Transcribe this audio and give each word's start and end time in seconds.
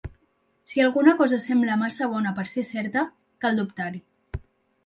Si 0.69 0.81
alguna 0.85 1.13
cosa 1.19 1.37
sembla 1.43 1.77
massa 1.83 2.09
bona 2.15 2.31
per 2.39 2.47
ser 2.53 2.65
certa, 2.71 3.05
cal 3.47 3.61
dubtar-hi. 3.63 4.03